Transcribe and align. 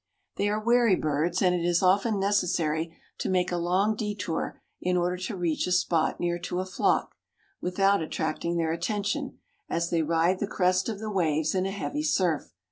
They 0.37 0.49
are 0.49 0.59
wary 0.59 0.95
birds 0.95 1.43
and 1.43 1.53
it 1.53 1.63
is 1.63 1.83
often 1.83 2.19
necessary 2.19 2.97
to 3.19 3.29
make 3.29 3.51
a 3.51 3.57
long 3.57 3.95
detour 3.95 4.59
in 4.81 4.97
order 4.97 5.15
to 5.17 5.35
reach 5.37 5.67
a 5.67 5.71
spot 5.71 6.19
near 6.19 6.39
to 6.39 6.59
a 6.59 6.65
flock, 6.65 7.13
without 7.61 8.01
attracting 8.01 8.57
their 8.57 8.71
attention, 8.73 9.37
as 9.69 9.91
they 9.91 10.01
ride 10.01 10.39
the 10.39 10.47
crest 10.47 10.89
of 10.89 10.97
the 10.97 11.11
waves 11.11 11.53
in 11.53 11.67
a 11.67 11.71
heavy 11.71 12.01
surf. 12.01 12.51